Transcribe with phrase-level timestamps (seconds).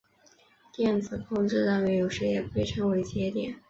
[0.73, 3.55] 电子控制单元有时也被称作节点。